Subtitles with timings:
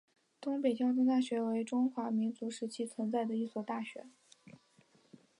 [0.41, 4.07] 东北交通大学为中华民国时期存在的一所大学。